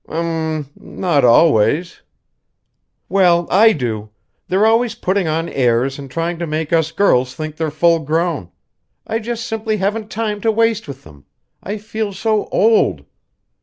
"M 0.09 0.15
m! 0.25 0.69
Not 0.77 1.23
always." 1.23 2.01
"Well, 3.07 3.45
I 3.51 3.71
do! 3.71 4.09
They're 4.47 4.65
always 4.65 4.95
putting 4.95 5.27
on 5.27 5.47
airs 5.47 5.99
and 5.99 6.09
trying 6.09 6.39
to 6.39 6.47
make 6.47 6.73
us 6.73 6.91
girls 6.91 7.35
think 7.35 7.55
they're 7.55 7.69
full 7.69 7.99
grown. 7.99 8.49
I 9.05 9.19
just 9.19 9.45
simply 9.45 9.77
haven't 9.77 10.09
time 10.09 10.41
to 10.41 10.51
waste 10.51 10.87
with 10.87 11.03
them. 11.03 11.25
I 11.61 11.77
feel 11.77 12.13
so 12.13 12.45
_old!" 12.51 13.05